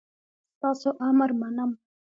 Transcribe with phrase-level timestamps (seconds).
[0.55, 1.71] ستاسو امر منم